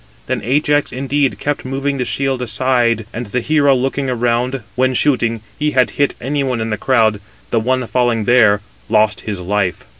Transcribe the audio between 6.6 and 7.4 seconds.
the crowd,